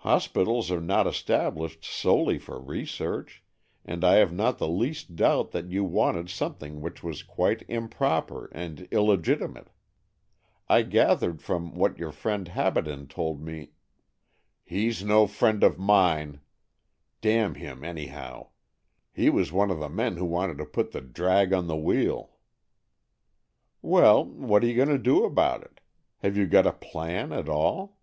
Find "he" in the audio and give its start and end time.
19.14-19.30